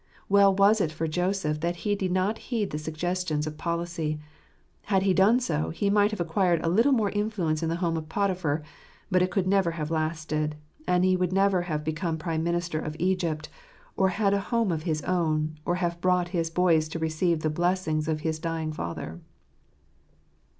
[0.27, 4.19] Well was it for Joseph that he did not heed the suggestions of policy:
[4.85, 7.95] had he done so, he might have acquired a little more influence in the home
[7.95, 8.63] of Potiphar;
[9.11, 10.55] but it could never have lasted—
[10.87, 13.49] and he would never have become prime minister of Egypt,
[13.95, 17.51] or had a home of his own, or have brought his boys to receive the
[17.51, 19.21] blessing of his dying father.